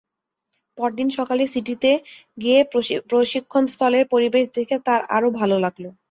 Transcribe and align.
পরদিন 0.77 1.07
সকালে 1.17 1.43
সিটিতে 1.47 1.91
গিয়ে 2.37 2.59
প্রশিক্ষণস্থলের 3.11 4.05
পরিবেশ 4.13 4.45
দেখে 4.57 4.77
তার 4.87 5.01
আরও 5.15 5.29
ভালো 5.39 5.55
লাগল। 5.65 5.83